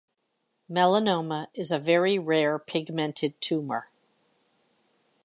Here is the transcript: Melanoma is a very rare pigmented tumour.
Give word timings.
Melanoma 0.67 1.49
is 1.53 1.71
a 1.71 1.77
very 1.77 2.17
rare 2.17 2.57
pigmented 2.57 3.39
tumour. 3.39 3.91